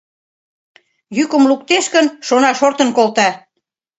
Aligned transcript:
Йӱкым 1.15 1.43
луктеш 1.49 1.85
гын, 1.95 2.05
шона, 2.27 2.51
шортын 2.59 2.89
колта. 2.97 3.29